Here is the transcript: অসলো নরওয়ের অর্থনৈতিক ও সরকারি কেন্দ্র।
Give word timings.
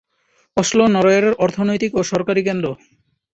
অসলো 0.57 0.83
নরওয়ের 0.87 1.25
অর্থনৈতিক 1.43 1.91
ও 1.95 2.01
সরকারি 2.11 2.41
কেন্দ্র। 2.47 2.67